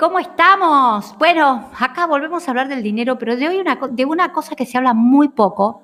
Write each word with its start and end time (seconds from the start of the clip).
¿cómo 0.00 0.18
estamos? 0.18 1.14
Bueno, 1.18 1.70
acá 1.78 2.06
volvemos 2.06 2.46
a 2.46 2.50
hablar 2.50 2.66
del 2.66 2.82
dinero, 2.82 3.16
pero 3.16 3.36
de 3.36 3.46
hoy 3.46 3.58
una, 3.58 3.78
de 3.90 4.04
una 4.04 4.32
cosa 4.32 4.56
que 4.56 4.66
se 4.66 4.76
habla 4.76 4.92
muy 4.92 5.28
poco 5.28 5.82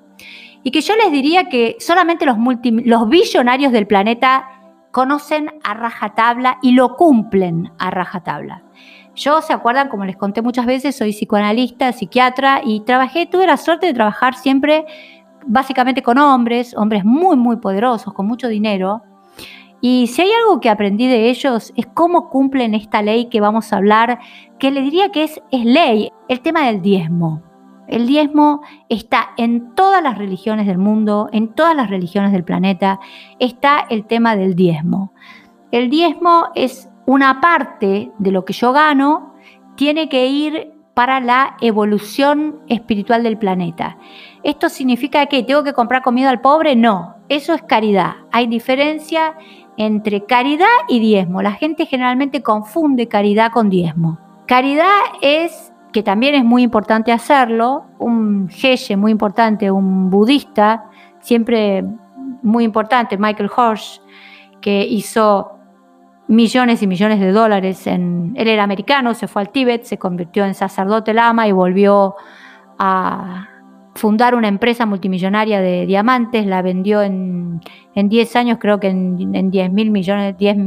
y 0.63 0.71
que 0.71 0.81
yo 0.81 0.95
les 0.97 1.13
diría 1.13 1.47
que 1.47 1.77
solamente 1.79 2.25
los, 2.25 2.35
los 2.63 3.09
billonarios 3.09 3.71
del 3.71 3.87
planeta 3.87 4.49
conocen 4.91 5.49
a 5.63 5.75
rajatabla 5.75 6.57
y 6.61 6.73
lo 6.73 6.97
cumplen 6.97 7.71
a 7.79 7.89
rajatabla. 7.89 8.63
Yo, 9.15 9.41
¿se 9.41 9.53
acuerdan? 9.53 9.87
Como 9.87 10.03
les 10.03 10.17
conté 10.17 10.41
muchas 10.41 10.65
veces, 10.65 10.97
soy 10.97 11.11
psicoanalista, 11.13 11.93
psiquiatra 11.93 12.61
y 12.65 12.81
trabajé, 12.81 13.27
tuve 13.27 13.47
la 13.47 13.55
suerte 13.55 13.87
de 13.87 13.93
trabajar 13.93 14.35
siempre 14.35 14.85
básicamente 15.45 16.03
con 16.03 16.17
hombres, 16.17 16.75
hombres 16.75 17.05
muy, 17.05 17.37
muy 17.37 17.57
poderosos, 17.57 18.13
con 18.13 18.25
mucho 18.25 18.49
dinero. 18.49 19.03
Y 19.81 20.07
si 20.07 20.23
hay 20.23 20.31
algo 20.31 20.59
que 20.59 20.69
aprendí 20.69 21.07
de 21.07 21.29
ellos 21.29 21.73
es 21.75 21.85
cómo 21.87 22.29
cumplen 22.29 22.73
esta 22.73 23.01
ley 23.01 23.25
que 23.25 23.41
vamos 23.41 23.71
a 23.71 23.77
hablar, 23.77 24.19
que 24.57 24.71
le 24.71 24.81
diría 24.81 25.11
que 25.11 25.23
es, 25.23 25.41
es 25.51 25.65
ley, 25.65 26.11
el 26.27 26.41
tema 26.41 26.65
del 26.65 26.81
diezmo. 26.81 27.43
El 27.87 28.07
diezmo 28.07 28.61
está 28.89 29.29
en 29.37 29.75
todas 29.75 30.01
las 30.01 30.17
religiones 30.17 30.65
del 30.65 30.79
mundo, 30.79 31.29
en 31.31 31.53
todas 31.53 31.75
las 31.75 31.89
religiones 31.89 32.31
del 32.31 32.43
planeta, 32.43 32.99
está 33.39 33.85
el 33.89 34.05
tema 34.05 34.35
del 34.35 34.55
diezmo. 34.55 35.13
El 35.71 35.89
diezmo 35.89 36.47
es 36.55 36.89
una 37.05 37.41
parte 37.41 38.11
de 38.17 38.31
lo 38.31 38.43
que 38.43 38.53
yo 38.53 38.71
gano, 38.71 39.35
tiene 39.75 40.09
que 40.09 40.27
ir 40.27 40.73
para 40.95 41.19
la 41.19 41.57
evolución 41.61 42.61
espiritual 42.67 43.21
del 43.21 43.37
planeta. 43.37 43.97
¿Esto 44.43 44.69
significa 44.69 45.25
que 45.27 45.43
tengo 45.43 45.63
que 45.63 45.73
comprar 45.73 46.01
comida 46.01 46.29
al 46.29 46.41
pobre? 46.41 46.75
No, 46.75 47.17
eso 47.29 47.53
es 47.53 47.61
caridad. 47.63 48.13
Hay 48.31 48.47
diferencia 48.47 49.35
entre 49.77 50.25
caridad 50.25 50.67
y 50.87 50.99
diezmo. 50.99 51.41
La 51.41 51.51
gente 51.51 51.85
generalmente 51.85 52.41
confunde 52.41 53.07
caridad 53.07 53.51
con 53.51 53.69
diezmo. 53.69 54.19
Caridad 54.47 55.01
es, 55.21 55.73
que 55.91 56.03
también 56.03 56.35
es 56.35 56.43
muy 56.43 56.63
importante 56.63 57.11
hacerlo, 57.11 57.85
un 57.99 58.49
jeje 58.49 58.97
muy 58.97 59.11
importante, 59.11 59.71
un 59.71 60.09
budista, 60.09 60.85
siempre 61.19 61.83
muy 62.41 62.63
importante, 62.63 63.17
Michael 63.17 63.49
Horsch, 63.55 64.01
que 64.61 64.85
hizo 64.85 65.51
millones 66.27 66.81
y 66.81 66.87
millones 66.87 67.19
de 67.19 67.31
dólares. 67.31 67.87
En, 67.87 68.33
él 68.35 68.47
era 68.47 68.63
americano, 68.63 69.13
se 69.13 69.27
fue 69.27 69.41
al 69.41 69.49
Tíbet, 69.49 69.83
se 69.83 69.97
convirtió 69.97 70.45
en 70.45 70.53
sacerdote 70.53 71.13
lama 71.13 71.47
y 71.47 71.51
volvió 71.51 72.15
a, 72.77 73.47
fundar 73.95 74.35
una 74.35 74.49
empresa 74.49 74.85
multimillonaria 74.85 75.61
de 75.61 75.85
diamantes, 75.85 76.45
la 76.45 76.61
vendió 76.61 77.01
en, 77.01 77.61
10 77.95 78.35
años, 78.35 78.57
creo 78.59 78.79
que 78.79 78.89
en, 78.89 79.49
10 79.49 79.71
mil 79.71 79.89
millones, 79.89 80.37
10, 80.37 80.57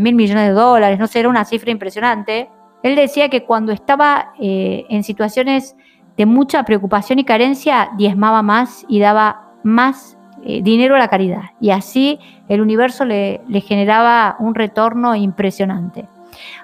millones 0.00 0.48
de 0.48 0.52
dólares, 0.52 0.98
no 0.98 1.06
sé, 1.06 1.20
era 1.20 1.28
una 1.28 1.44
cifra 1.44 1.70
impresionante. 1.70 2.50
Él 2.82 2.96
decía 2.96 3.28
que 3.28 3.44
cuando 3.44 3.70
estaba 3.70 4.32
eh, 4.40 4.84
en 4.88 5.04
situaciones 5.04 5.76
de 6.16 6.26
mucha 6.26 6.64
preocupación 6.64 7.20
y 7.20 7.24
carencia, 7.24 7.90
diezmaba 7.96 8.42
más 8.42 8.84
y 8.88 8.98
daba 8.98 9.52
más 9.62 10.18
eh, 10.44 10.60
dinero 10.60 10.96
a 10.96 10.98
la 10.98 11.06
caridad. 11.06 11.42
Y 11.60 11.70
así 11.70 12.18
el 12.48 12.60
universo 12.60 13.04
le, 13.04 13.42
le 13.46 13.60
generaba 13.60 14.34
un 14.40 14.56
retorno 14.56 15.14
impresionante. 15.14 16.08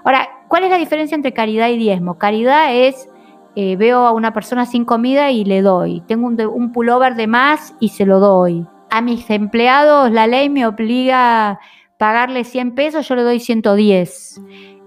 Ahora, 0.03 0.29
¿cuál 0.49 0.65
es 0.65 0.71
la 0.71 0.79
diferencia 0.79 1.15
entre 1.15 1.33
caridad 1.33 1.69
y 1.69 1.79
diezmo? 1.79 2.19
Caridad 2.19 2.75
es 2.75 3.09
eh, 3.57 3.77
veo 3.77 4.07
a 4.07 4.13
una 4.13 4.33
persona 4.33 4.67
sin 4.67 4.85
comida 4.85 5.31
y 5.31 5.45
le 5.45 5.63
doy. 5.63 6.03
Tengo 6.07 6.27
un, 6.27 6.73
pullover 6.73 7.15
de 7.17 7.27
más 7.27 7.75
y 7.81 7.89
se 7.89 8.07
lo 8.07 8.21
doy. 8.21 8.67
A 8.91 9.01
mis 9.01 9.29
empleados 9.31 10.11
la 10.11 10.27
ley 10.27 10.49
me 10.49 10.67
obliga 10.67 11.51
a 11.51 11.61
pagarle 11.99 12.45
100 12.45 12.75
pesos, 12.75 13.09
yo 13.09 13.17
le 13.17 13.23
doy 13.23 13.41
110. 13.41 14.41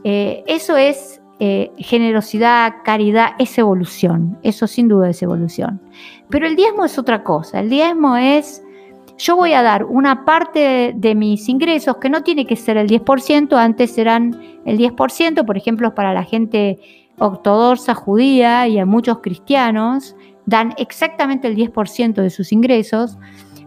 Eh, 0.03 0.43
eso 0.47 0.77
es 0.77 1.21
eh, 1.43 1.71
generosidad, 1.77 2.75
caridad, 2.83 3.31
es 3.39 3.57
evolución. 3.57 4.37
Eso 4.43 4.67
sin 4.67 4.87
duda 4.87 5.09
es 5.09 5.23
evolución. 5.23 5.81
Pero 6.29 6.45
el 6.45 6.55
diezmo 6.55 6.85
es 6.85 6.99
otra 6.99 7.23
cosa. 7.23 7.59
El 7.61 7.69
diezmo 7.69 8.15
es, 8.15 8.63
yo 9.17 9.35
voy 9.35 9.53
a 9.53 9.63
dar 9.63 9.85
una 9.85 10.23
parte 10.23 10.93
de 10.95 11.15
mis 11.15 11.49
ingresos, 11.49 11.97
que 11.97 12.09
no 12.09 12.21
tiene 12.21 12.45
que 12.45 12.55
ser 12.55 12.77
el 12.77 12.87
10%, 12.87 13.57
antes 13.57 13.97
eran 13.97 14.39
el 14.65 14.77
10%, 14.77 15.43
por 15.43 15.57
ejemplo, 15.57 15.95
para 15.95 16.13
la 16.13 16.23
gente 16.23 16.79
ortodoxa 17.21 17.93
judía 17.93 18.67
y 18.67 18.79
a 18.79 18.85
muchos 18.85 19.19
cristianos 19.19 20.15
dan 20.45 20.73
exactamente 20.77 21.47
el 21.47 21.55
10% 21.55 22.15
de 22.15 22.29
sus 22.31 22.51
ingresos, 22.51 23.17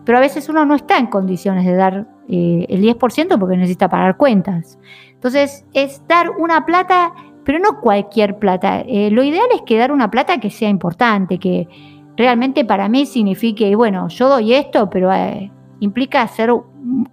pero 0.04 0.18
a 0.18 0.20
veces 0.20 0.48
uno 0.48 0.66
no 0.66 0.74
está 0.74 0.98
en 0.98 1.06
condiciones 1.06 1.64
de 1.64 1.74
dar 1.74 2.06
eh, 2.28 2.66
el 2.68 2.82
10% 2.82 3.38
porque 3.38 3.56
necesita 3.56 3.88
pagar 3.88 4.16
cuentas. 4.16 4.78
Entonces 5.12 5.64
es 5.72 6.02
dar 6.08 6.30
una 6.30 6.66
plata, 6.66 7.14
pero 7.44 7.60
no 7.60 7.80
cualquier 7.80 8.38
plata. 8.38 8.80
Eh, 8.80 9.10
lo 9.10 9.22
ideal 9.22 9.46
es 9.54 9.62
que 9.62 9.78
dar 9.78 9.92
una 9.92 10.10
plata 10.10 10.40
que 10.40 10.50
sea 10.50 10.68
importante, 10.68 11.38
que 11.38 11.68
realmente 12.16 12.64
para 12.64 12.88
mí 12.88 13.06
signifique, 13.06 13.74
bueno, 13.76 14.08
yo 14.08 14.28
doy 14.28 14.52
esto, 14.52 14.90
pero 14.90 15.12
eh, 15.12 15.50
implica 15.78 16.22
hacer 16.22 16.50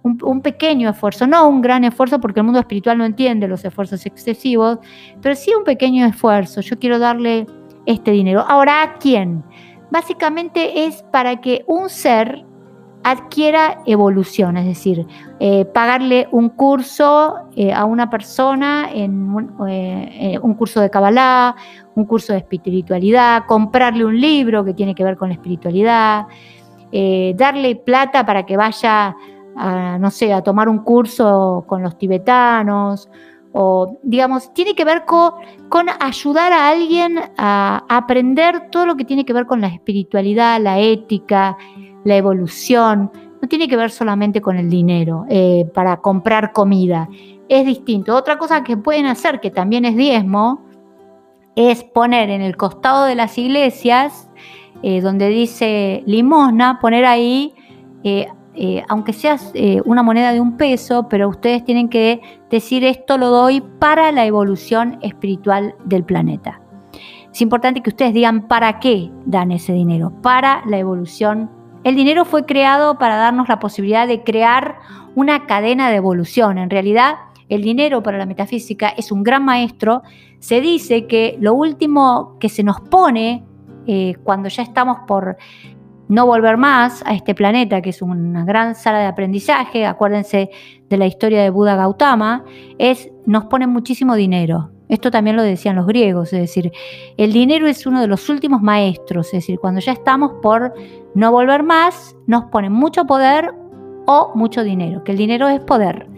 un, 0.02 0.40
pequeño 0.42 0.90
esfuerzo, 0.90 1.26
no 1.26 1.48
un 1.48 1.62
gran 1.62 1.84
esfuerzo 1.84 2.20
porque 2.20 2.40
el 2.40 2.44
mundo 2.44 2.60
espiritual 2.60 2.98
no 2.98 3.04
entiende 3.04 3.48
los 3.48 3.64
esfuerzos 3.64 4.04
excesivos, 4.06 4.78
pero 5.20 5.34
sí 5.34 5.52
un 5.56 5.64
pequeño 5.64 6.06
esfuerzo. 6.06 6.60
Yo 6.60 6.78
quiero 6.78 6.98
darle 6.98 7.46
este 7.86 8.10
dinero. 8.10 8.44
Ahora, 8.46 8.82
¿a 8.82 8.98
quién? 8.98 9.44
Básicamente 9.90 10.84
es 10.84 11.02
para 11.10 11.40
que 11.40 11.64
un 11.66 11.88
ser 11.88 12.44
adquiera 13.04 13.78
evolución, 13.84 14.56
es 14.56 14.66
decir, 14.66 15.06
eh, 15.40 15.64
pagarle 15.64 16.28
un 16.30 16.50
curso 16.50 17.34
eh, 17.56 17.72
a 17.72 17.84
una 17.84 18.08
persona 18.08 18.88
en 18.92 19.34
eh, 19.68 20.38
un 20.40 20.54
curso 20.54 20.80
de 20.80 20.88
Kabbalah, 20.88 21.56
un 21.96 22.04
curso 22.04 22.32
de 22.32 22.38
espiritualidad, 22.38 23.44
comprarle 23.46 24.04
un 24.04 24.20
libro 24.20 24.64
que 24.64 24.72
tiene 24.72 24.94
que 24.94 25.02
ver 25.02 25.16
con 25.16 25.28
la 25.28 25.34
espiritualidad, 25.34 26.26
darle 27.34 27.74
plata 27.76 28.24
para 28.26 28.44
que 28.44 28.54
vaya 28.56 29.16
a, 29.56 29.98
no 29.98 30.10
sé, 30.10 30.32
a 30.32 30.42
tomar 30.42 30.68
un 30.68 30.78
curso 30.78 31.64
con 31.66 31.82
los 31.82 31.98
tibetanos, 31.98 33.08
o 33.52 33.98
digamos, 34.02 34.52
tiene 34.54 34.74
que 34.74 34.84
ver 34.84 35.04
con, 35.04 35.34
ayudar 36.00 36.52
a 36.52 36.68
alguien 36.68 37.18
a, 37.36 37.84
aprender 37.88 38.70
todo 38.70 38.86
lo 38.86 38.96
que 38.96 39.04
tiene 39.04 39.24
que 39.24 39.32
ver 39.32 39.46
con 39.46 39.60
la 39.60 39.68
espiritualidad, 39.68 40.60
la 40.60 40.78
ética, 40.78 41.56
la 42.04 42.16
evolución. 42.16 43.10
No 43.40 43.48
tiene 43.48 43.68
que 43.68 43.76
ver 43.76 43.90
solamente 43.90 44.40
con 44.40 44.56
el 44.56 44.70
dinero 44.70 45.26
eh, 45.28 45.68
para 45.74 45.98
comprar 45.98 46.52
comida. 46.52 47.08
Es 47.48 47.66
distinto. 47.66 48.16
Otra 48.16 48.38
cosa 48.38 48.64
que 48.64 48.76
pueden 48.76 49.06
hacer, 49.06 49.40
que 49.40 49.50
también 49.50 49.84
es 49.84 49.96
diezmo, 49.96 50.64
es 51.54 51.84
poner 51.84 52.30
en 52.30 52.40
el 52.40 52.56
costado 52.56 53.04
de 53.04 53.14
las 53.14 53.36
iglesias, 53.36 54.30
eh, 54.82 55.00
donde 55.00 55.28
dice 55.28 56.02
limosna, 56.06 56.78
poner 56.80 57.04
ahí 57.04 57.54
eh, 58.04 58.28
eh, 58.54 58.82
aunque 58.88 59.12
sea 59.12 59.36
eh, 59.54 59.80
una 59.86 60.02
moneda 60.02 60.32
de 60.32 60.40
un 60.40 60.56
peso, 60.56 61.08
pero 61.08 61.28
ustedes 61.28 61.64
tienen 61.64 61.88
que 61.88 62.20
decir 62.50 62.84
esto 62.84 63.16
lo 63.16 63.28
doy 63.28 63.62
para 63.78 64.12
la 64.12 64.26
evolución 64.26 64.98
espiritual 65.00 65.74
del 65.84 66.04
planeta. 66.04 66.60
Es 67.32 67.40
importante 67.40 67.80
que 67.80 67.88
ustedes 67.88 68.12
digan 68.12 68.48
para 68.48 68.78
qué 68.78 69.10
dan 69.24 69.52
ese 69.52 69.72
dinero, 69.72 70.12
para 70.20 70.62
la 70.66 70.78
evolución. 70.78 71.50
El 71.82 71.94
dinero 71.94 72.26
fue 72.26 72.44
creado 72.44 72.98
para 72.98 73.16
darnos 73.16 73.48
la 73.48 73.58
posibilidad 73.58 74.06
de 74.06 74.22
crear 74.22 74.76
una 75.14 75.46
cadena 75.46 75.88
de 75.88 75.96
evolución. 75.96 76.58
En 76.58 76.68
realidad, 76.68 77.14
el 77.48 77.62
dinero 77.62 78.02
para 78.02 78.18
la 78.18 78.26
metafísica 78.26 78.90
es 78.90 79.10
un 79.10 79.22
gran 79.22 79.46
maestro. 79.46 80.02
Se 80.40 80.60
dice 80.60 81.06
que 81.06 81.38
lo 81.40 81.54
último 81.54 82.36
que 82.38 82.50
se 82.50 82.62
nos 82.62 82.80
pone 82.82 83.44
eh, 83.86 84.14
cuando 84.22 84.48
ya 84.50 84.62
estamos 84.62 84.98
por 85.06 85.36
no 86.12 86.26
volver 86.26 86.58
más 86.58 87.02
a 87.06 87.14
este 87.14 87.34
planeta, 87.34 87.80
que 87.80 87.88
es 87.88 88.02
una 88.02 88.44
gran 88.44 88.74
sala 88.74 88.98
de 88.98 89.06
aprendizaje, 89.06 89.86
acuérdense 89.86 90.50
de 90.90 90.96
la 90.98 91.06
historia 91.06 91.42
de 91.42 91.48
Buda 91.48 91.74
Gautama, 91.74 92.44
es 92.78 93.10
nos 93.24 93.46
ponen 93.46 93.70
muchísimo 93.70 94.14
dinero. 94.14 94.70
Esto 94.90 95.10
también 95.10 95.36
lo 95.36 95.42
decían 95.42 95.76
los 95.76 95.86
griegos, 95.86 96.34
es 96.34 96.40
decir, 96.40 96.70
el 97.16 97.32
dinero 97.32 97.66
es 97.66 97.86
uno 97.86 98.02
de 98.02 98.08
los 98.08 98.28
últimos 98.28 98.60
maestros, 98.60 99.28
es 99.28 99.32
decir, 99.32 99.58
cuando 99.58 99.80
ya 99.80 99.92
estamos 99.92 100.32
por 100.42 100.74
no 101.14 101.32
volver 101.32 101.62
más, 101.62 102.14
nos 102.26 102.44
ponen 102.44 102.74
mucho 102.74 103.06
poder 103.06 103.54
o 104.04 104.32
mucho 104.34 104.64
dinero, 104.64 105.04
que 105.04 105.12
el 105.12 105.18
dinero 105.18 105.48
es 105.48 105.60
poder. 105.60 106.08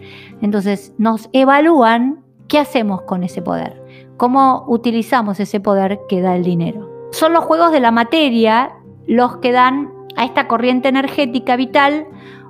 Entonces 0.41 0.93
nos 0.97 1.29
evalúan 1.31 2.21
qué 2.49 2.59
hacemos 2.59 3.03
con 3.03 3.23
ese 3.23 3.41
poder, 3.41 3.81
cómo 4.17 4.65
utilizamos 4.67 5.39
ese 5.39 5.61
poder 5.61 6.01
que 6.09 6.19
da 6.19 6.35
el 6.35 6.43
dinero. 6.43 6.91
Son 7.13 7.31
los 7.31 7.45
juegos 7.45 7.71
de 7.71 7.79
la 7.79 7.91
materia 7.91 8.73
los 9.07 9.37
que 9.37 9.51
dan 9.51 9.91
a 10.15 10.25
esta 10.25 10.47
corriente 10.47 10.89
energética 10.89 11.55
vital 11.55 12.07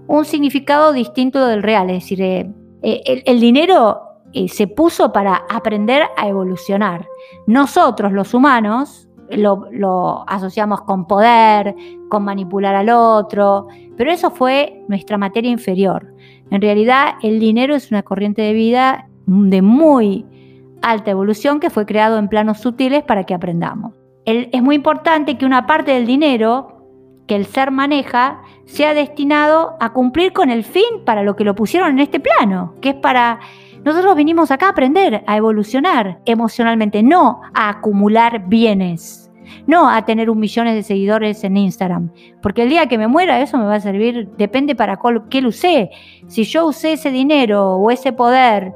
un 0.08 0.26
significado 0.26 0.94
distinto 0.94 1.46
del 1.48 1.64
real. 1.64 1.90
Es 1.90 2.04
decir, 2.04 2.22
eh, 2.22 2.52
eh, 2.82 3.24
el, 3.26 3.40
dinero 3.40 4.02
eh, 4.34 4.48
se 4.48 4.68
puso 4.68 5.12
para 5.12 5.44
aprender 5.50 6.04
a 6.18 6.28
evolucionar. 6.28 7.08
Nosotros, 7.48 8.12
los 8.12 8.34
humanos, 8.34 9.08
lo, 9.30 9.68
lo, 9.72 10.24
asociamos 10.30 10.82
con 10.82 11.08
poder, 11.08 11.76
con 12.10 12.24
manipular 12.24 12.76
al 12.76 12.90
otro, 12.90 13.68
pero 13.98 14.12
eso 14.12 14.30
fue 14.30 14.84
nuestra 14.88 15.18
materia 15.18 15.50
inferior. 15.50 16.14
En 16.52 16.62
realidad, 16.62 17.16
el 17.24 17.40
dinero 17.40 17.76
es 17.76 17.90
una 17.90 18.04
corriente 18.04 18.44
de 18.44 18.54
vida 18.54 19.08
de 19.26 19.62
muy 19.64 20.26
alta 20.84 21.10
evolución 21.10 21.60
que 21.60 21.72
fue 21.72 21.88
creado 21.88 22.20
en 22.20 22.28
planos 22.28 22.60
sutiles 22.60 23.04
para 23.04 23.24
que 23.24 23.34
aprendamos. 23.34 24.05
Es 24.26 24.62
muy 24.62 24.76
importante 24.76 25.38
que 25.38 25.46
una 25.46 25.68
parte 25.68 25.92
del 25.92 26.06
dinero 26.06 26.76
que 27.28 27.36
el 27.36 27.46
ser 27.46 27.72
maneja 27.72 28.42
sea 28.66 28.94
destinado 28.94 29.76
a 29.80 29.94
cumplir 29.94 30.34
con 30.34 30.50
el 30.50 30.64
fin 30.64 31.04
para 31.06 31.24
lo 31.24 31.36
que 31.36 31.44
lo 31.44 31.56
pusieron 31.56 31.92
en 31.92 32.00
este 32.00 32.20
plano, 32.20 32.76
que 32.82 32.90
es 32.90 32.96
para... 32.96 33.40
Nosotros 33.84 34.16
vinimos 34.16 34.50
acá 34.50 34.68
a 34.68 34.70
aprender, 34.70 35.24
a 35.28 35.38
evolucionar 35.38 36.20
emocionalmente, 36.26 37.04
no 37.04 37.42
a 37.54 37.70
acumular 37.70 38.48
bienes, 38.48 39.32
no 39.68 39.88
a 39.88 40.06
tener 40.06 40.32
un 40.32 40.40
millón 40.40 40.66
de 40.66 40.82
seguidores 40.82 41.44
en 41.44 41.56
Instagram, 41.56 42.12
porque 42.42 42.64
el 42.64 42.70
día 42.70 42.88
que 42.88 42.98
me 42.98 43.08
muera 43.08 43.40
eso 43.42 43.60
me 43.60 43.66
va 43.66 43.76
a 43.76 43.80
servir, 43.80 44.28
depende 44.38 44.74
para 44.74 44.98
qué 45.30 45.42
lo 45.42 45.50
usé. 45.50 45.92
Si 46.26 46.46
yo 46.46 46.66
usé 46.66 46.94
ese 46.94 47.12
dinero 47.12 47.76
o 47.76 47.92
ese 47.92 48.12
poder 48.12 48.74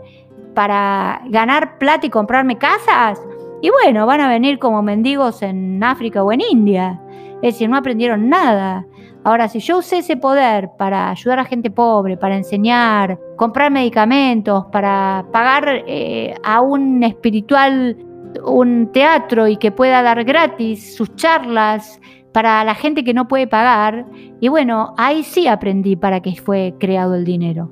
para 0.53 1.23
ganar 1.29 1.79
plata 1.79 2.05
y 2.05 2.11
comprarme 2.11 2.59
casas, 2.59 3.19
y 3.61 3.69
bueno, 3.69 4.05
van 4.05 4.21
a 4.21 4.29
venir 4.29 4.59
como 4.59 4.81
mendigos 4.81 5.41
en 5.41 5.83
África 5.83 6.23
o 6.23 6.31
en 6.31 6.41
India. 6.41 7.01
Es 7.41 7.53
decir, 7.53 7.69
no 7.69 7.77
aprendieron 7.77 8.29
nada. 8.29 8.85
Ahora, 9.23 9.47
si 9.49 9.59
yo 9.59 9.79
usé 9.79 9.99
ese 9.99 10.15
poder 10.15 10.71
para 10.77 11.09
ayudar 11.09 11.39
a 11.39 11.45
gente 11.45 11.69
pobre, 11.69 12.17
para 12.17 12.37
enseñar, 12.37 13.19
comprar 13.35 13.71
medicamentos, 13.71 14.65
para 14.71 15.25
pagar 15.31 15.83
eh, 15.87 16.33
a 16.43 16.61
un 16.61 17.03
espiritual 17.03 17.97
un 18.45 18.91
teatro 18.91 19.47
y 19.47 19.57
que 19.57 19.71
pueda 19.71 20.01
dar 20.01 20.23
gratis 20.23 20.95
sus 20.95 21.15
charlas 21.15 21.99
para 22.31 22.63
la 22.63 22.75
gente 22.75 23.03
que 23.03 23.13
no 23.13 23.27
puede 23.27 23.47
pagar, 23.47 24.05
y 24.39 24.47
bueno, 24.49 24.93
ahí 24.97 25.23
sí 25.23 25.47
aprendí 25.47 25.95
para 25.95 26.21
qué 26.21 26.35
fue 26.35 26.75
creado 26.79 27.15
el 27.15 27.25
dinero. 27.25 27.71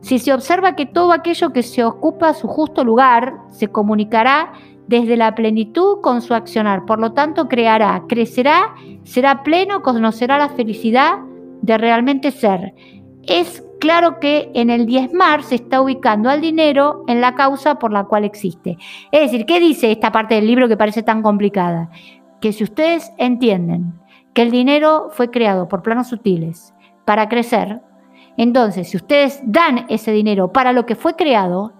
Si 0.00 0.18
se 0.18 0.32
observa 0.32 0.74
que 0.74 0.86
todo 0.86 1.12
aquello 1.12 1.52
que 1.52 1.62
se 1.62 1.84
ocupa 1.84 2.34
su 2.34 2.48
justo 2.48 2.84
lugar 2.84 3.34
se 3.50 3.68
comunicará 3.68 4.52
desde 4.88 5.16
la 5.16 5.34
plenitud 5.34 6.00
con 6.00 6.20
su 6.22 6.34
accionar. 6.34 6.84
Por 6.86 6.98
lo 6.98 7.12
tanto, 7.12 7.46
creará, 7.46 8.02
crecerá, 8.08 8.74
será 9.04 9.42
pleno, 9.42 9.82
conocerá 9.82 10.38
la 10.38 10.48
felicidad 10.48 11.18
de 11.62 11.78
realmente 11.78 12.30
ser. 12.30 12.74
Es 13.22 13.62
claro 13.80 14.18
que 14.18 14.50
en 14.54 14.70
el 14.70 14.86
diezmar 14.86 15.42
se 15.42 15.56
está 15.56 15.82
ubicando 15.82 16.30
al 16.30 16.40
dinero 16.40 17.04
en 17.06 17.20
la 17.20 17.34
causa 17.34 17.78
por 17.78 17.92
la 17.92 18.04
cual 18.04 18.24
existe. 18.24 18.78
Es 19.12 19.30
decir, 19.30 19.44
¿qué 19.46 19.60
dice 19.60 19.92
esta 19.92 20.10
parte 20.10 20.34
del 20.34 20.46
libro 20.46 20.68
que 20.68 20.76
parece 20.76 21.02
tan 21.02 21.22
complicada? 21.22 21.90
Que 22.40 22.52
si 22.52 22.64
ustedes 22.64 23.12
entienden 23.18 23.92
que 24.32 24.42
el 24.42 24.50
dinero 24.50 25.08
fue 25.12 25.30
creado 25.30 25.68
por 25.68 25.82
planos 25.82 26.08
sutiles 26.08 26.74
para 27.04 27.28
crecer, 27.28 27.82
entonces 28.38 28.88
si 28.88 28.96
ustedes 28.96 29.40
dan 29.44 29.84
ese 29.90 30.12
dinero 30.12 30.50
para 30.50 30.72
lo 30.72 30.86
que 30.86 30.94
fue 30.94 31.14
creado, 31.14 31.74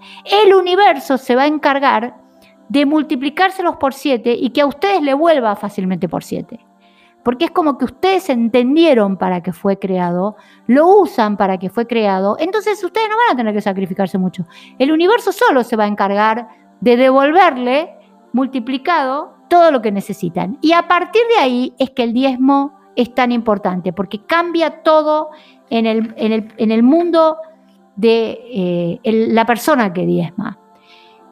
el 0.44 0.52
universo 0.52 1.16
se 1.16 1.37
va 1.37 1.44
a 1.44 1.46
encargar 1.46 2.27
de 2.69 2.87
multiplicárselos 2.87 3.76
por 3.76 3.94
7 3.94 4.37
y 4.38 4.50
que 4.50 4.61
a 4.61 4.67
ustedes 4.67 5.03
le 5.03 5.15
vuelva 5.15 5.56
fácilmente 5.56 6.09
por 6.09 6.23
7. 6.23 6.59
Porque 7.25 7.47
es 7.47 7.50
como 7.50 7.76
que 7.79 7.85
ustedes 7.85 8.31
entendieron 8.31 9.17
para 9.17 9.43
qué 9.43 9.53
fue 9.53 9.79
creado, 9.79 10.37
lo 10.67 10.87
usan 11.00 11.37
para 11.37 11.59
que 11.59 11.69
fue 11.69 11.87
creado, 11.87 12.37
entonces 12.38 12.82
ustedes 12.82 13.09
no 13.09 13.17
van 13.17 13.35
a 13.35 13.37
tener 13.37 13.55
que 13.55 13.61
sacrificarse 13.61 14.19
mucho. 14.19 14.44
El 14.79 14.93
universo 14.93 15.32
solo 15.32 15.65
se 15.65 15.76
va 15.76 15.85
a 15.85 15.88
encargar 15.88 16.49
de 16.81 16.97
devolverle 16.97 17.94
multiplicado 18.32 19.35
todo 19.49 19.71
lo 19.71 19.82
que 19.82 19.91
necesitan. 19.91 20.59
Y 20.61 20.73
a 20.73 20.87
partir 20.87 21.23
de 21.35 21.43
ahí 21.43 21.75
es 21.79 21.91
que 21.91 22.05
el 22.05 22.12
diezmo 22.12 22.79
es 22.97 23.14
tan 23.14 23.32
importante, 23.32 23.93
porque 23.93 24.25
cambia 24.25 24.82
todo 24.82 25.31
en 25.71 25.87
el, 25.87 26.14
en 26.17 26.71
el, 26.71 26.82
mundo 26.82 27.37
de 27.97 28.41
eh, 28.53 29.00
la 29.05 29.47
persona 29.47 29.93
que 29.93 30.05
diezma. 30.05 30.59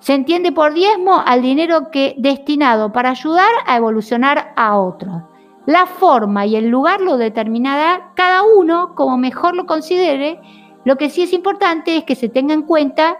Se 0.00 0.14
entiende 0.14 0.52
por 0.52 0.74
diezmo 0.74 1.22
al 1.24 1.42
dinero 1.42 1.90
que 1.90 2.14
destinado 2.18 2.92
para 2.92 3.10
ayudar 3.10 3.50
a 3.66 3.76
evolucionar 3.76 4.52
a 4.56 4.78
otros. 4.78 5.22
La 5.66 5.86
forma 5.86 6.46
y 6.46 6.56
el 6.56 6.68
lugar 6.68 7.00
lo 7.00 7.16
determinará 7.16 8.12
cada 8.14 8.42
uno 8.42 8.94
como 8.94 9.18
mejor 9.18 9.56
lo 9.56 9.66
considere. 9.66 10.40
Lo 10.84 10.96
que 10.96 11.10
sí 11.10 11.22
es 11.22 11.32
importante 11.32 11.96
es 11.96 12.04
que 12.04 12.14
se 12.14 12.28
tenga 12.28 12.54
en 12.54 12.62
cuenta 12.62 13.16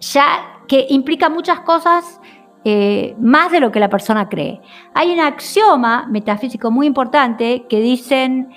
ya 0.00 0.64
que 0.66 0.86
implica 0.88 1.28
muchas 1.28 1.60
cosas 1.60 2.20
eh, 2.64 3.14
más 3.20 3.52
de 3.52 3.60
lo 3.60 3.70
que 3.70 3.80
la 3.80 3.88
persona 3.88 4.28
cree. 4.28 4.60
Hay 4.94 5.12
un 5.12 5.20
axioma 5.20 6.06
metafísico 6.10 6.70
muy 6.70 6.86
importante 6.86 7.66
que 7.68 7.80
dicen 7.80 8.50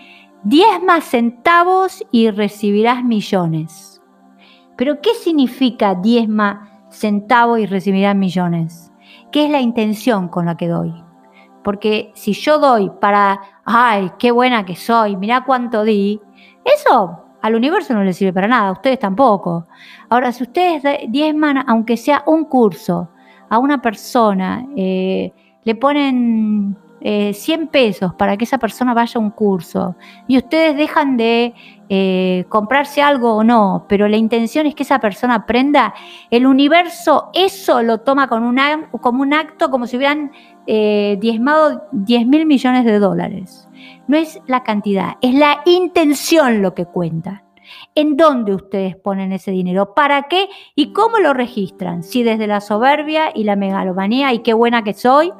diezma 0.43 1.01
centavos 1.01 2.03
y 2.11 2.29
recibirás 2.31 3.03
millones. 3.03 4.01
Pero 4.75 4.99
¿qué 5.01 5.13
significa 5.13 5.95
diezma 5.95 6.72
centavo 6.93 7.57
y 7.57 7.65
recibirán 7.65 8.19
millones. 8.19 8.91
¿Qué 9.31 9.45
es 9.45 9.51
la 9.51 9.59
intención 9.59 10.27
con 10.27 10.45
la 10.45 10.55
que 10.55 10.67
doy? 10.67 10.93
Porque 11.63 12.11
si 12.13 12.33
yo 12.33 12.59
doy 12.59 12.91
para, 13.01 13.39
ay, 13.65 14.11
qué 14.19 14.31
buena 14.31 14.65
que 14.65 14.75
soy, 14.75 15.15
mirá 15.15 15.43
cuánto 15.43 15.83
di, 15.83 16.21
eso 16.63 17.19
al 17.41 17.55
universo 17.55 17.93
no 17.93 18.03
le 18.03 18.13
sirve 18.13 18.31
para 18.31 18.47
nada, 18.47 18.69
a 18.69 18.71
ustedes 18.71 18.99
tampoco. 18.99 19.65
Ahora, 20.09 20.31
si 20.31 20.43
ustedes 20.43 20.81
diezman, 21.09 21.63
aunque 21.67 21.97
sea 21.97 22.23
un 22.25 22.45
curso, 22.45 23.09
a 23.49 23.59
una 23.59 23.81
persona, 23.81 24.65
eh, 24.77 25.33
le 25.63 25.75
ponen 25.75 26.77
100 27.03 27.61
eh, 27.61 27.67
pesos 27.69 28.13
para 28.13 28.37
que 28.37 28.45
esa 28.45 28.57
persona 28.57 28.93
vaya 28.93 29.13
a 29.15 29.19
un 29.19 29.31
curso 29.31 29.95
y 30.25 30.37
ustedes 30.37 30.77
dejan 30.77 31.17
de 31.17 31.53
eh, 31.89 32.45
comprarse 32.47 33.01
algo 33.01 33.35
o 33.35 33.43
no, 33.43 33.85
pero 33.89 34.07
la 34.07 34.15
intención 34.15 34.65
es 34.67 34.73
que 34.73 34.83
esa 34.83 34.99
persona 34.99 35.35
aprenda, 35.35 35.93
el 36.31 36.45
universo 36.45 37.29
eso 37.33 37.83
lo 37.83 37.99
toma 37.99 38.29
con 38.29 38.43
un, 38.43 38.57
como 39.01 39.21
un 39.21 39.33
acto 39.33 39.69
como 39.69 39.85
si 39.85 39.97
hubieran 39.97 40.31
eh, 40.65 41.17
diezmado 41.19 41.83
10 41.91 42.25
mil 42.27 42.45
millones 42.45 42.85
de 42.85 42.99
dólares. 42.99 43.67
No 44.07 44.15
es 44.15 44.39
la 44.47 44.63
cantidad, 44.63 45.15
es 45.21 45.33
la 45.33 45.61
intención 45.65 46.61
lo 46.61 46.73
que 46.73 46.85
cuenta. 46.85 47.43
¿En 47.95 48.17
dónde 48.17 48.53
ustedes 48.53 48.95
ponen 48.95 49.31
ese 49.31 49.51
dinero? 49.51 49.93
¿Para 49.93 50.23
qué? 50.23 50.47
¿Y 50.75 50.93
cómo 50.93 51.19
lo 51.19 51.33
registran? 51.33 52.03
Si 52.03 52.23
desde 52.23 52.47
la 52.47 52.61
soberbia 52.61 53.31
y 53.33 53.43
la 53.43 53.55
megalomanía 53.55 54.33
y 54.33 54.39
qué 54.39 54.53
buena 54.53 54.83
que 54.83 54.93
soy, 54.93 55.31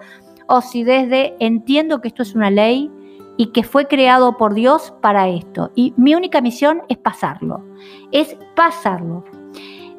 o 0.48 0.62
si 0.62 0.84
desde 0.84 1.36
entiendo 1.40 2.02
que 2.02 2.08
esto 2.08 2.24
es 2.24 2.36
una 2.36 2.52
ley 2.52 2.92
y 3.38 3.48
que 3.48 3.64
fue 3.64 3.88
creado 3.88 4.38
por 4.38 4.54
Dios 4.54 4.94
para 5.02 5.28
esto. 5.30 5.72
Y 5.76 5.94
mi 5.98 6.16
única 6.16 6.42
misión 6.42 6.82
es 6.90 6.98
pasarlo, 6.98 7.64
es 8.12 8.38
pasarlo. 8.56 9.24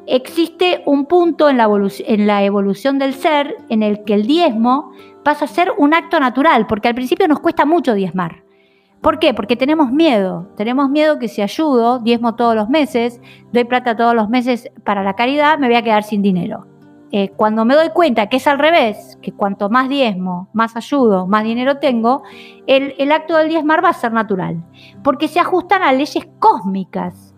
Existe 0.07 0.83
un 0.85 1.05
punto 1.05 1.49
en 1.49 1.57
la, 1.57 1.67
en 2.07 2.27
la 2.27 2.43
evolución 2.43 2.99
del 2.99 3.13
ser 3.13 3.57
en 3.69 3.81
el 3.81 4.03
que 4.03 4.13
el 4.13 4.27
diezmo 4.27 4.91
pasa 5.23 5.45
a 5.45 5.47
ser 5.47 5.73
un 5.77 5.93
acto 5.93 6.19
natural, 6.19 6.67
porque 6.67 6.87
al 6.87 6.95
principio 6.95 7.27
nos 7.27 7.39
cuesta 7.39 7.65
mucho 7.65 7.95
diezmar. 7.95 8.43
¿Por 9.01 9.19
qué? 9.19 9.33
Porque 9.33 9.55
tenemos 9.55 9.91
miedo. 9.91 10.47
Tenemos 10.55 10.89
miedo 10.89 11.19
que 11.19 11.27
si 11.27 11.41
ayudo, 11.41 11.99
diezmo 11.99 12.35
todos 12.35 12.55
los 12.55 12.69
meses, 12.69 13.19
doy 13.51 13.63
plata 13.63 13.95
todos 13.95 14.15
los 14.15 14.29
meses 14.29 14.69
para 14.83 15.03
la 15.03 15.15
caridad, 15.15 15.59
me 15.59 15.67
voy 15.67 15.75
a 15.75 15.83
quedar 15.83 16.03
sin 16.03 16.21
dinero. 16.21 16.74
Eh, 17.17 17.29
cuando 17.29 17.63
me 17.63 17.75
doy 17.75 17.91
cuenta 17.91 18.27
que 18.27 18.35
es 18.35 18.45
al 18.45 18.59
revés, 18.59 19.17
que 19.21 19.31
cuanto 19.31 19.69
más 19.69 19.87
diezmo, 19.87 20.49
más 20.51 20.75
ayudo, 20.75 21.27
más 21.27 21.45
dinero 21.45 21.77
tengo, 21.77 22.23
el, 22.67 23.09
acto 23.09 23.37
del 23.37 23.47
diezmar 23.47 23.81
va 23.81 23.87
a 23.87 23.93
ser 23.93 24.11
natural, 24.11 24.61
porque 25.01 25.29
se 25.29 25.39
ajustan 25.39 25.81
a 25.81 25.93
leyes 25.93 26.27
cósmicas. 26.39 27.33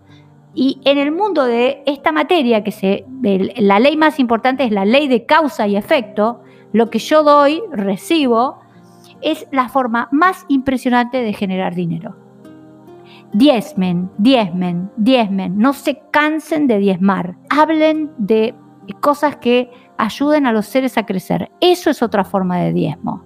Y 0.52 0.80
en 0.84 0.98
el 0.98 1.12
mundo 1.12 1.44
de 1.44 1.84
esta 1.86 2.10
materia, 2.10 2.64
que 2.64 2.72
se, 2.72 3.06
la 3.22 3.78
ley 3.78 3.96
más 3.96 4.18
importante 4.18 4.64
es 4.64 4.72
la 4.72 4.84
ley 4.84 5.06
de 5.06 5.26
causa 5.26 5.68
y 5.68 5.76
efecto, 5.76 6.42
lo 6.72 6.90
que 6.90 6.98
yo 6.98 7.22
doy, 7.22 7.62
recibo, 7.70 8.58
es 9.20 9.46
la 9.52 9.68
forma 9.68 10.08
más 10.10 10.44
impresionante 10.48 11.18
de 11.18 11.32
generar 11.32 11.76
dinero. 11.76 12.16
Diezmen, 13.32 14.10
diezmen, 14.18 14.90
diezmen, 14.96 15.56
no 15.56 15.72
se 15.72 16.02
cansen 16.10 16.66
de 16.66 16.78
diezmar, 16.78 17.36
hablen 17.48 18.10
de 18.18 18.56
cosas 18.94 19.36
que 19.36 19.70
ayuden 19.96 20.46
a 20.46 20.52
los 20.52 20.66
seres 20.66 20.96
a 20.98 21.06
crecer. 21.06 21.50
Eso 21.60 21.90
es 21.90 22.02
otra 22.02 22.24
forma 22.24 22.58
de 22.58 22.72
diezmo. 22.72 23.24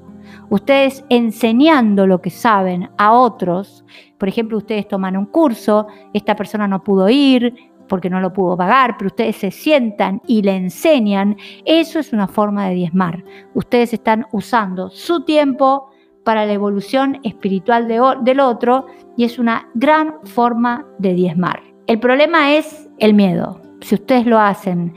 Ustedes 0.49 1.05
enseñando 1.09 2.07
lo 2.07 2.21
que 2.21 2.31
saben 2.31 2.91
a 2.99 3.13
otros, 3.13 3.85
por 4.19 4.29
ejemplo, 4.29 4.59
ustedes 4.59 4.89
toman 4.89 5.17
un 5.17 5.27
curso, 5.27 5.87
esta 6.13 6.37
persona 6.37 6.69
no 6.69 6.83
pudo 6.83 7.09
ir 7.09 7.55
porque 7.89 8.09
no 8.09 8.21
lo 8.21 8.33
pudo 8.33 8.57
pagar, 8.57 8.97
pero 8.97 9.09
ustedes 9.09 9.37
se 9.37 9.51
sientan 9.51 10.23
y 10.27 10.43
le 10.43 10.57
enseñan, 10.57 11.37
eso 11.65 11.99
es 11.99 12.13
una 12.13 12.29
forma 12.29 12.69
de 12.69 12.75
diezmar. 12.75 13.25
Ustedes 13.55 13.93
están 13.93 14.27
usando 14.33 14.89
su 14.91 15.25
tiempo 15.25 15.91
para 16.25 16.47
la 16.47 16.53
evolución 16.53 17.21
espiritual 17.23 17.89
del 17.89 18.41
otro 18.41 18.87
y 19.17 19.25
es 19.25 19.39
una 19.39 19.69
gran 19.75 20.15
forma 20.25 20.87
de 20.99 21.15
diezmar. 21.15 21.61
El 21.87 21.99
problema 21.99 22.55
es 22.55 22.89
el 22.99 23.13
miedo. 23.15 23.61
Si 23.81 23.97
ustedes 23.97 24.27
lo 24.27 24.39
hacen 24.39 24.95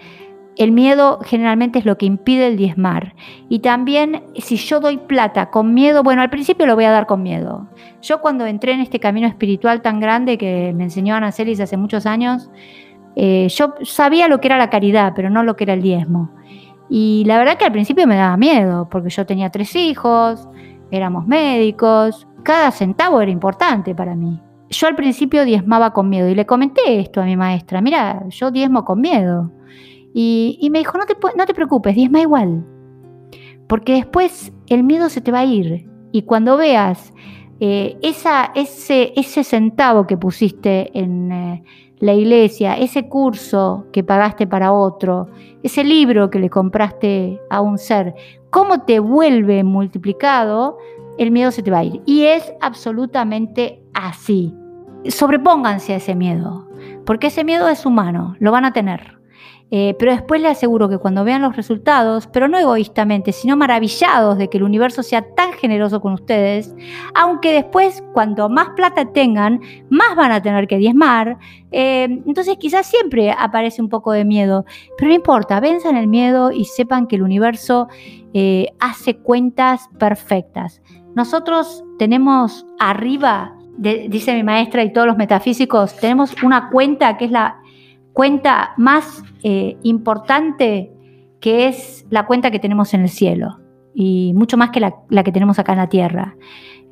el 0.58 0.72
miedo 0.72 1.20
generalmente 1.24 1.80
es 1.80 1.86
lo 1.86 1.98
que 1.98 2.06
impide 2.06 2.48
el 2.48 2.58
diezmar. 2.58 3.16
Y 3.50 3.60
también 3.60 4.24
si 4.36 4.56
yo 4.58 4.80
doy 4.80 4.98
plata 4.98 5.50
con 5.50 5.74
miedo, 5.74 6.04
bueno, 6.04 6.22
al 6.22 6.30
principio 6.30 6.66
lo 6.66 6.76
voy 6.76 6.86
a 6.86 6.92
dar 6.92 7.06
con 7.06 7.22
miedo. 7.24 7.68
Yo 8.02 8.22
cuando 8.22 8.46
entré 8.46 8.74
en 8.74 8.82
este 8.82 9.00
camino 9.00 9.28
espiritual 9.28 9.82
tan 9.82 10.00
grande 10.00 10.38
que 10.38 10.74
me 10.76 10.84
enseñó 10.84 11.16
Ana 11.16 11.32
Celis 11.32 11.60
hace 11.60 11.78
muchos 11.78 12.06
años, 12.06 12.50
Eh, 13.18 13.48
yo 13.48 13.76
sabía 13.84 14.28
lo 14.28 14.40
que 14.40 14.50
era 14.50 14.58
la 14.58 14.70
caridad, 14.70 15.14
pero 15.16 15.30
no 15.30 15.42
lo 15.42 15.56
que 15.56 15.64
era 15.64 15.74
el 15.74 15.82
diezmo. 15.82 16.32
Y 16.90 17.24
la 17.26 17.38
verdad 17.38 17.58
que 17.58 17.64
al 17.64 17.72
principio 17.72 18.06
me 18.08 18.18
daba 18.18 18.36
miedo, 18.36 18.90
porque 18.90 19.10
yo 19.10 19.26
tenía 19.26 19.50
tres 19.50 19.74
hijos, 19.74 20.50
éramos 20.92 21.26
médicos, 21.26 22.28
cada 22.44 22.72
centavo 22.72 23.22
era 23.22 23.32
importante 23.32 23.96
para 23.96 24.16
mí. 24.16 24.42
Yo 24.70 24.88
al 24.88 24.96
principio 24.96 25.46
diezmaba 25.46 25.92
con 25.94 26.10
miedo 26.10 26.28
y 26.28 26.36
le 26.36 26.46
comenté 26.46 27.00
esto 27.00 27.22
a 27.22 27.26
mi 27.26 27.38
maestra, 27.38 27.80
mira, 27.80 28.28
yo 28.28 28.52
diezmo 28.52 28.84
con 28.84 29.00
miedo. 29.00 29.50
Y, 30.18 30.70
me 30.72 30.80
dijo, 30.80 30.98
no 30.98 31.06
te, 31.06 31.18
no 31.36 31.46
te 31.46 31.54
preocupes, 31.54 31.94
diezma 31.94 32.22
igual, 32.22 32.66
porque 33.68 33.96
después 33.96 34.54
el 34.68 34.86
miedo 34.86 35.10
se 35.10 35.20
te 35.20 35.30
va 35.30 35.40
a 35.40 35.46
ir. 35.46 35.90
Y 36.14 36.22
cuando 36.22 36.56
veas 36.56 37.12
eh, 37.60 37.98
esa, 38.02 38.52
ese, 38.56 39.12
ese, 39.18 39.44
centavo 39.44 40.08
que 40.08 40.16
pusiste 40.16 40.98
en 40.98 41.34
eh, 41.34 41.64
la 42.00 42.14
iglesia, 42.14 42.78
ese 42.78 43.10
curso 43.10 43.88
que 43.92 44.06
pagaste 44.06 44.48
para 44.48 44.72
otro, 44.72 45.28
ese 45.64 45.84
libro 45.84 46.30
que 46.30 46.40
le 46.40 46.50
compraste 46.50 47.42
a 47.50 47.60
un 47.60 47.78
ser, 47.78 48.16
cómo 48.52 48.84
te 48.84 49.00
vuelve 49.00 49.66
multiplicado, 49.66 50.78
el 51.18 51.32
miedo 51.32 51.52
se 51.52 51.62
te 51.62 51.72
va 51.72 51.80
a 51.80 51.84
ir. 51.84 52.02
Y 52.06 52.24
es 52.24 52.54
absolutamente 52.62 53.84
así. 53.94 54.56
Sobrepónganse 55.10 55.92
a 55.92 55.98
ese 55.98 56.16
miedo, 56.16 56.70
porque 57.06 57.28
ese 57.28 57.44
miedo 57.44 57.68
es 57.68 57.86
humano, 57.86 58.38
lo 58.40 58.54
van 58.54 58.64
a 58.64 58.72
tener. 58.72 59.15
Eh, 59.72 59.96
pero 59.98 60.12
después 60.12 60.42
le 60.42 60.48
aseguro 60.48 60.88
que 60.88 61.00
cuando 61.00 61.24
vean 61.24 61.42
los 61.42 61.56
resultados, 61.56 62.28
pero 62.28 62.48
no 62.48 62.58
egoístamente, 62.58 63.32
sino 63.32 63.58
maravillados 63.58 64.38
de 64.38 64.48
que 64.48 64.58
el 64.58 64.64
universo 64.64 65.02
sea 65.02 65.24
tan 65.34 65.54
generoso 65.54 66.02
con 66.02 66.14
ustedes, 66.14 66.76
aunque 67.16 67.52
después, 67.52 68.04
cuanto 68.14 68.48
más 68.48 68.70
plata 68.76 69.12
tengan, 69.12 69.60
más 69.90 70.16
van 70.16 70.32
a 70.32 70.42
tener 70.42 70.68
que 70.68 70.78
diezmar, 70.78 71.40
eh, 71.72 72.04
entonces 72.04 72.58
quizás 72.58 72.86
siempre 72.86 73.32
aparece 73.32 73.82
un 73.82 73.90
poco 73.90 74.12
de 74.12 74.24
miedo, 74.24 74.66
pero 74.98 75.10
no 75.10 75.16
importa, 75.16 75.60
venzan 75.60 75.98
el 75.98 76.08
miedo 76.08 76.52
y 76.52 76.66
sepan 76.66 77.08
que 77.08 77.16
el 77.16 77.24
universo 77.24 77.88
eh, 78.34 78.68
hace 78.80 79.18
cuentas 79.18 79.90
perfectas. 79.98 80.82
Nosotros 81.16 81.84
tenemos 81.98 82.68
arriba, 82.80 83.56
dice 83.78 84.36
mi 84.36 84.44
maestra 84.44 84.84
y 84.84 84.94
todos 84.94 85.08
los 85.08 85.18
metafísicos, 85.18 85.96
tenemos 85.98 86.36
una 86.44 86.70
cuenta 86.70 87.18
que 87.18 87.26
es 87.26 87.32
la 87.32 87.62
cuenta 88.16 88.74
más 88.78 89.24
eh, 89.44 89.78
importante 89.84 90.90
que 91.42 91.68
es 91.68 92.08
la 92.10 92.26
cuenta 92.26 92.50
que 92.50 92.60
tenemos 92.60 92.94
en 92.94 93.02
el 93.02 93.10
cielo 93.10 93.60
y 93.94 94.32
mucho 94.36 94.56
más 94.56 94.70
que 94.72 94.80
la, 94.80 94.94
que 95.24 95.32
tenemos 95.34 95.60
acá 95.60 95.74
en 95.74 95.80
la 95.80 95.90
tierra. 95.90 96.38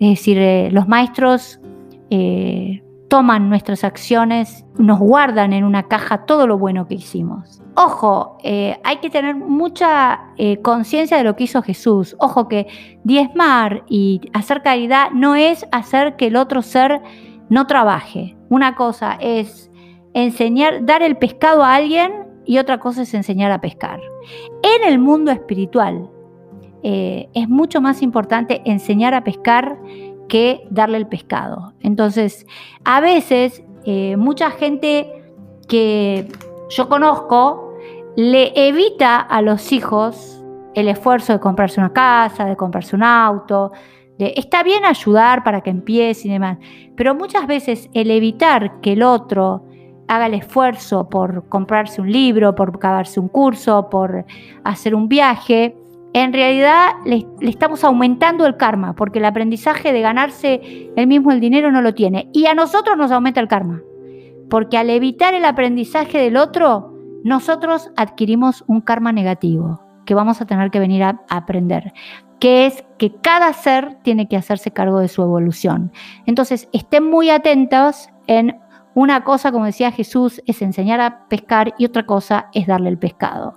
Es 0.01 0.09
decir, 0.19 0.37
eh, 0.37 0.69
los 0.69 0.85
maestros 0.85 1.61
eh, 2.09 2.83
toman 3.07 3.47
nuestras 3.49 3.85
acciones, 3.85 4.65
nos 4.77 4.99
guardan 4.99 5.53
en 5.53 5.63
una 5.63 5.83
caja 5.83 6.25
todo 6.25 6.45
lo 6.45 6.57
bueno 6.57 6.87
que 6.89 6.95
hicimos. 6.95 7.61
Ojo, 7.75 8.37
hay 8.43 8.97
que 9.01 9.09
tener 9.09 9.35
mucha 9.35 10.25
conciencia 10.61 11.17
de 11.17 11.23
lo 11.23 11.35
que 11.35 11.45
hizo 11.45 11.61
Jesús. 11.61 12.15
Ojo 12.19 12.47
que 12.47 12.67
diezmar 13.03 13.83
y 13.87 14.21
hacer 14.33 14.61
caridad 14.61 15.11
no 15.11 15.35
es 15.35 15.65
hacer 15.71 16.15
que 16.17 16.27
el 16.27 16.35
otro 16.35 16.61
ser 16.61 17.01
no 17.49 17.65
trabaje. 17.65 18.35
Una 18.49 18.75
cosa 18.75 19.17
es 19.19 19.71
enseñar, 20.13 20.85
dar 20.85 21.01
el 21.01 21.17
pescado 21.17 21.63
a 21.63 21.75
alguien 21.75 22.27
y 22.45 22.57
otra 22.57 22.79
cosa 22.79 23.03
es 23.03 23.13
enseñar 23.13 23.51
a 23.51 23.61
pescar. 23.61 23.99
En 24.61 24.87
el 24.87 24.99
mundo 24.99 25.31
espiritual 25.31 26.09
eh, 26.83 27.29
es 27.33 27.47
mucho 27.47 27.81
más 27.81 28.01
importante 28.01 28.61
enseñar 28.65 29.13
a 29.13 29.23
pescar 29.23 29.77
que 30.27 30.67
darle 30.69 30.97
el 30.97 31.07
pescado. 31.07 31.73
Entonces, 31.79 32.45
a 32.83 32.99
veces 33.01 33.63
eh, 33.85 34.17
mucha 34.17 34.51
gente 34.51 35.07
que 35.67 36.27
yo 36.69 36.89
conozco 36.89 37.73
le 38.15 38.51
evita 38.67 39.19
a 39.19 39.41
los 39.41 39.71
hijos 39.71 40.43
el 40.75 40.87
esfuerzo 40.87 41.33
de 41.33 41.39
comprarse 41.39 41.79
una 41.79 41.93
casa, 41.93 42.45
de 42.45 42.55
comprarse 42.55 42.95
un 42.95 43.03
auto. 43.03 43.71
Está 44.17 44.63
bien 44.63 44.85
ayudar 44.85 45.43
para 45.43 45.61
que 45.61 45.69
empiece 45.69 46.27
y 46.27 46.31
demás, 46.31 46.57
pero 46.95 47.15
muchas 47.15 47.47
veces 47.47 47.89
el 47.93 48.11
evitar 48.11 48.79
que 48.81 48.93
el 48.93 49.03
otro 49.03 49.65
haga 50.07 50.27
el 50.27 50.33
esfuerzo 50.33 51.09
por 51.09 51.47
comprarse 51.49 52.01
un 52.01 52.11
libro, 52.11 52.55
por 52.55 52.69
acabarse 52.75 53.19
un 53.19 53.27
curso, 53.27 53.89
por 53.89 54.25
hacer 54.63 54.95
un 54.95 55.07
viaje, 55.07 55.75
en 56.13 56.31
realidad 56.31 56.91
le, 57.05 57.25
estamos 57.41 57.83
aumentando 57.83 58.45
el 58.45 58.55
karma, 58.55 58.93
porque 58.93 59.19
el 59.19 59.25
aprendizaje 59.25 59.91
de 59.91 60.01
ganarse 60.01 60.91
el 60.95 61.07
mismo 61.07 61.31
el 61.31 61.39
dinero 61.39 61.71
no 61.71 61.81
lo 61.81 61.93
tiene. 61.95 62.29
Y 62.33 62.45
a 62.45 62.53
nosotros 62.53 62.97
nos 62.97 63.11
aumenta 63.11 63.39
el 63.39 63.47
karma, 63.47 63.81
porque 64.49 64.77
al 64.77 64.91
evitar 64.91 65.33
el 65.33 65.43
aprendizaje 65.43 66.19
del 66.19 66.37
otro, 66.37 66.93
nosotros 67.23 67.89
adquirimos 67.97 68.63
un 68.67 68.81
karma 68.81 69.11
negativo 69.11 69.81
que 70.05 70.13
vamos 70.13 70.41
a 70.41 70.45
tener 70.45 70.69
que 70.69 70.79
venir 70.79 71.01
a 71.03 71.21
aprender, 71.29 71.93
que 72.39 72.65
es 72.65 72.83
que 72.99 73.15
cada 73.21 73.51
ser 73.53 73.97
tiene 74.03 74.27
que 74.27 74.37
hacerse 74.37 74.71
cargo 74.71 74.99
de 74.99 75.07
su 75.07 75.23
evolución. 75.23 75.91
Entonces, 76.25 76.69
estén 76.73 77.09
muy 77.09 77.29
atentos 77.29 78.09
en 78.27 78.59
una 78.95 79.23
cosa, 79.23 79.51
como 79.51 79.65
decía 79.65 79.91
Jesús, 79.91 80.41
es 80.45 80.61
enseñar 80.61 81.01
a 81.01 81.27
pescar 81.27 81.73
y 81.77 81.85
otra 81.85 82.05
cosa 82.05 82.47
es 82.53 82.67
darle 82.67 82.89
el 82.89 82.97
pescado. 82.97 83.55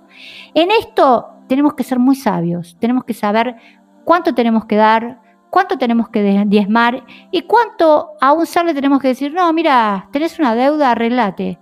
En 0.53 0.71
esto 0.71 1.27
tenemos 1.47 1.75
que 1.75 1.83
ser 1.83 1.99
muy 1.99 2.15
sabios, 2.15 2.77
tenemos 2.79 3.03
que 3.03 3.13
saber 3.13 3.55
cuánto 4.03 4.33
tenemos 4.33 4.65
que 4.65 4.75
dar, 4.75 5.21
cuánto 5.49 5.77
tenemos 5.77 6.09
que 6.09 6.45
diezmar 6.47 7.03
y 7.31 7.43
cuánto 7.43 8.11
a 8.19 8.33
un 8.33 8.45
ser 8.45 8.73
tenemos 8.73 8.99
que 8.99 9.09
decir, 9.09 9.33
no, 9.33 9.51
mira, 9.53 10.09
tenés 10.11 10.39
una 10.39 10.55
deuda, 10.55 10.91
arreglate, 10.91 11.59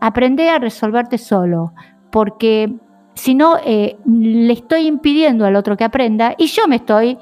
aprende 0.00 0.50
a 0.50 0.58
resolverte 0.58 1.18
solo, 1.18 1.72
porque 2.10 2.74
si 3.14 3.34
no, 3.34 3.56
eh, 3.64 3.98
le 4.04 4.52
estoy 4.52 4.86
impidiendo 4.86 5.44
al 5.44 5.56
otro 5.56 5.76
que 5.76 5.84
aprenda 5.84 6.34
y 6.36 6.46
yo 6.46 6.66
me 6.66 6.76
estoy 6.76 7.18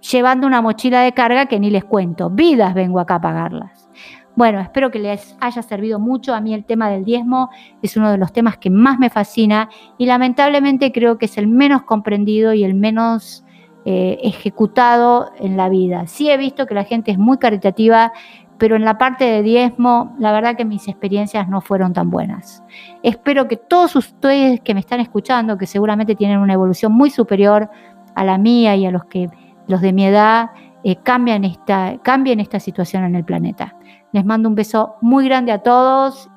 llevando 0.00 0.46
una 0.46 0.60
mochila 0.60 1.00
de 1.00 1.12
carga 1.12 1.46
que 1.46 1.60
ni 1.60 1.70
les 1.70 1.84
cuento, 1.84 2.30
vidas 2.30 2.74
vengo 2.74 3.00
acá 3.00 3.16
a 3.16 3.20
pagarlas. 3.20 3.88
Bueno, 4.36 4.58
espero 4.60 4.90
que 4.90 4.98
les 4.98 5.36
haya 5.40 5.62
servido 5.62 6.00
mucho. 6.00 6.34
A 6.34 6.40
mí 6.40 6.54
el 6.54 6.64
tema 6.64 6.90
del 6.90 7.04
diezmo 7.04 7.50
es 7.82 7.96
uno 7.96 8.10
de 8.10 8.18
los 8.18 8.32
temas 8.32 8.58
que 8.58 8.68
más 8.68 8.98
me 8.98 9.10
fascina 9.10 9.68
y 9.96 10.06
lamentablemente 10.06 10.90
creo 10.90 11.18
que 11.18 11.26
es 11.26 11.38
el 11.38 11.46
menos 11.46 11.82
comprendido 11.82 12.52
y 12.52 12.64
el 12.64 12.74
menos 12.74 13.44
eh, 13.84 14.18
ejecutado 14.22 15.30
en 15.38 15.56
la 15.56 15.68
vida. 15.68 16.06
Sí 16.06 16.30
he 16.30 16.36
visto 16.36 16.66
que 16.66 16.74
la 16.74 16.84
gente 16.84 17.12
es 17.12 17.18
muy 17.18 17.38
caritativa, 17.38 18.12
pero 18.58 18.74
en 18.76 18.84
la 18.84 18.98
parte 18.98 19.24
de 19.24 19.42
diezmo, 19.42 20.16
la 20.18 20.32
verdad 20.32 20.56
que 20.56 20.64
mis 20.64 20.88
experiencias 20.88 21.48
no 21.48 21.60
fueron 21.60 21.92
tan 21.92 22.10
buenas. 22.10 22.64
Espero 23.02 23.46
que 23.46 23.56
todos 23.56 23.94
ustedes 23.94 24.60
que 24.62 24.74
me 24.74 24.80
están 24.80 25.00
escuchando, 25.00 25.58
que 25.58 25.66
seguramente 25.66 26.16
tienen 26.16 26.38
una 26.38 26.54
evolución 26.54 26.92
muy 26.92 27.10
superior 27.10 27.70
a 28.14 28.24
la 28.24 28.38
mía 28.38 28.74
y 28.74 28.86
a 28.86 28.90
los 28.90 29.04
que 29.04 29.28
los 29.68 29.80
de 29.80 29.92
mi 29.92 30.06
edad, 30.06 30.50
eh, 30.82 30.96
cambien, 30.96 31.44
esta, 31.44 31.98
cambien 32.02 32.40
esta 32.40 32.60
situación 32.60 33.04
en 33.04 33.14
el 33.14 33.24
planeta. 33.24 33.76
Les 34.14 34.24
mando 34.24 34.48
un 34.48 34.54
beso 34.54 34.94
muy 35.00 35.26
grande 35.26 35.50
a 35.50 35.58
todos. 35.58 36.30